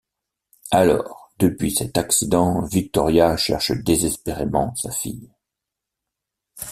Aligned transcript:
Alors, 0.71 1.31
depuis 1.37 1.69
cet 1.69 1.95
accident, 1.95 2.65
Victoria 2.65 3.37
cherche 3.37 3.71
désespérément 3.83 4.73
sa 4.73 4.89
fille... 4.89 5.29